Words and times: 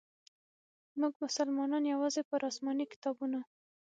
موږ 0.99 1.13
مسلمانانو 1.23 1.91
یوازي 1.93 2.21
پر 2.29 2.41
اسماني 2.49 2.85
کتابونو. 2.93 3.39